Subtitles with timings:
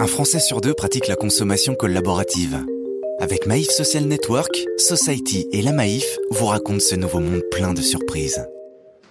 [0.00, 2.64] Un Français sur deux pratique la consommation collaborative.
[3.18, 7.82] Avec Maïf Social Network, Society et la Maïf vous racontent ce nouveau monde plein de
[7.82, 8.48] surprises.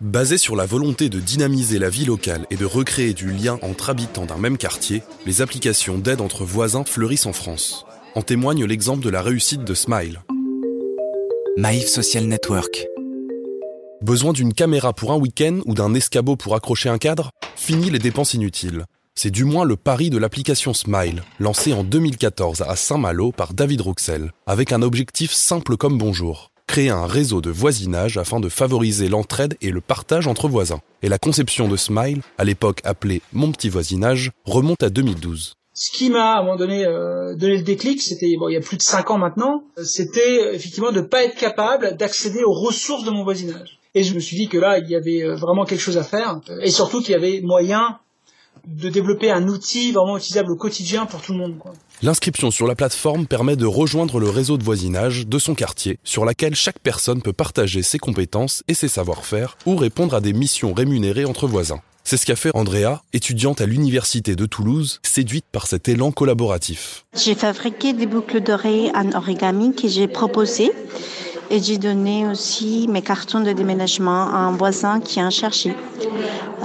[0.00, 3.90] Basé sur la volonté de dynamiser la vie locale et de recréer du lien entre
[3.90, 7.86] habitants d'un même quartier, les applications d'aide entre voisins fleurissent en France.
[8.16, 10.24] En témoigne l'exemple de la réussite de Smile.
[11.56, 12.88] Maïf Social Network.
[14.00, 17.30] Besoin d'une caméra pour un week-end ou d'un escabeau pour accrocher un cadre?
[17.54, 18.84] Fini les dépenses inutiles.
[19.14, 23.82] C'est du moins le pari de l'application Smile, lancée en 2014 à Saint-Malo par David
[23.82, 26.50] Rouxel, avec un objectif simple comme bonjour.
[26.66, 30.80] Créer un réseau de voisinage afin de favoriser l'entraide et le partage entre voisins.
[31.02, 35.54] Et la conception de Smile, à l'époque appelée Mon petit voisinage, remonte à 2012.
[35.74, 38.60] Ce qui m'a à un moment donné euh, donné le déclic, c'était il y a
[38.60, 42.52] plus de cinq ans maintenant, c'était euh, effectivement de ne pas être capable d'accéder aux
[42.52, 43.78] ressources de mon voisinage.
[43.94, 46.02] Et je me suis dit que là, il y avait euh, vraiment quelque chose à
[46.02, 47.98] faire, et surtout qu'il y avait moyen
[48.66, 51.54] de développer un outil vraiment utilisable au quotidien pour tout le monde.
[52.02, 56.24] L'inscription sur la plateforme permet de rejoindre le réseau de voisinage de son quartier, sur
[56.24, 60.74] laquelle chaque personne peut partager ses compétences et ses savoir-faire ou répondre à des missions
[60.74, 61.80] rémunérées entre voisins.
[62.04, 67.04] C'est ce qu'a fait Andrea, étudiante à l'université de Toulouse, séduite par cet élan collaboratif.
[67.16, 70.72] J'ai fabriqué des boucles d'oreilles en origami que j'ai proposées
[71.52, 75.76] et j'ai donné aussi mes cartons de déménagement à un voisin qui a cherché.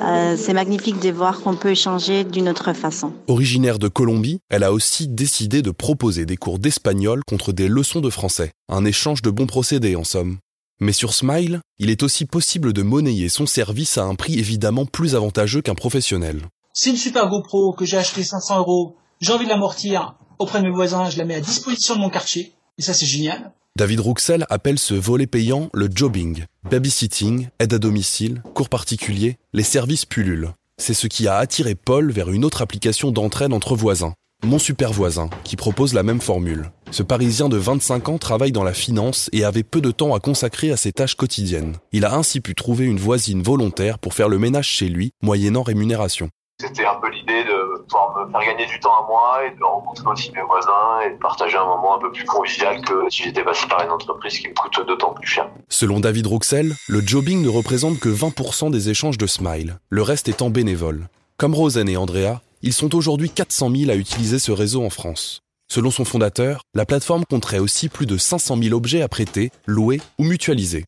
[0.01, 3.11] Euh, c'est magnifique de voir qu'on peut échanger d'une autre façon.
[3.27, 7.99] Originaire de Colombie, elle a aussi décidé de proposer des cours d'espagnol contre des leçons
[7.99, 8.53] de français.
[8.69, 10.37] Un échange de bons procédés en somme.
[10.79, 14.85] Mais sur Smile, il est aussi possible de monnayer son service à un prix évidemment
[14.85, 16.43] plus avantageux qu'un professionnel.
[16.71, 18.95] C'est une super GoPro que j'ai acheté 500 euros.
[19.19, 22.09] J'ai envie de l'amortir auprès de mes voisins, je la mets à disposition de mon
[22.09, 22.53] quartier.
[22.77, 23.51] Et ça, c'est génial.
[23.75, 26.45] David Rouxel appelle ce volet payant le jobbing.
[26.69, 30.53] Babysitting, aide à domicile, cours particuliers, les services pullulent.
[30.77, 34.13] C'est ce qui a attiré Paul vers une autre application d'entraide entre voisins.
[34.43, 36.69] Mon super voisin, qui propose la même formule.
[36.91, 40.19] Ce Parisien de 25 ans travaille dans la finance et avait peu de temps à
[40.19, 41.75] consacrer à ses tâches quotidiennes.
[41.91, 45.63] Il a ainsi pu trouver une voisine volontaire pour faire le ménage chez lui, moyennant
[45.63, 46.29] rémunération.
[46.59, 49.63] C'était un peu l'idée de pouvoir me faire gagner du temps à moi et de
[49.63, 53.21] rencontrer aussi mes voisins et de partager un moment un peu plus convivial que si
[53.21, 55.51] j'étais passé par une entreprise qui me coûte d'autant plus cher.
[55.69, 60.29] Selon David Rouxel, le jobbing ne représente que 20% des échanges de Smile, le reste
[60.29, 61.09] étant bénévole.
[61.37, 65.41] Comme Rosen et Andrea, ils sont aujourd'hui 400 000 à utiliser ce réseau en France.
[65.67, 70.01] Selon son fondateur, la plateforme compterait aussi plus de 500 000 objets à prêter, louer
[70.17, 70.85] ou mutualiser.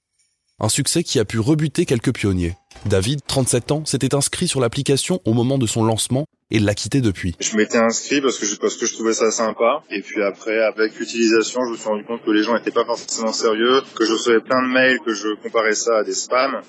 [0.60, 2.56] Un succès qui a pu rebuter quelques pionniers.
[2.86, 7.02] David, 37 ans, s'était inscrit sur l'application au moment de son lancement et l'a quitté
[7.02, 7.36] depuis.
[7.40, 9.84] Je m'étais inscrit parce que je, parce que je trouvais ça sympa.
[9.92, 12.86] Et puis après, avec l'utilisation, je me suis rendu compte que les gens n'étaient pas
[12.86, 16.62] forcément sérieux, que je recevais plein de mails, que je comparais ça à des spams.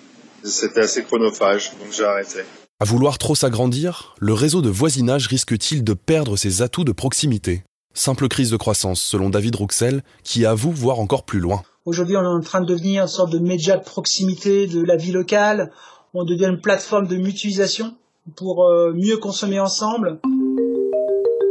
[0.42, 2.40] C'était assez chronophage, donc j'ai arrêté.
[2.80, 7.62] À vouloir trop s'agrandir, le réseau de voisinage risque-t-il de perdre ses atouts de proximité?
[7.94, 11.62] Simple crise de croissance, selon David Rouxel, qui avoue voir encore plus loin.
[11.84, 14.96] Aujourd'hui, on est en train de devenir une sorte de média de proximité de la
[14.96, 15.70] vie locale.
[16.12, 17.94] On devient une plateforme de mutualisation
[18.36, 20.18] pour euh, mieux consommer ensemble.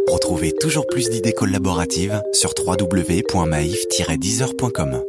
[0.08, 5.04] Retrouvez toujours plus d'idées collaboratives sur www.maif-deezer.com.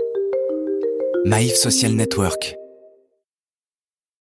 [1.25, 2.60] Maïf Social Network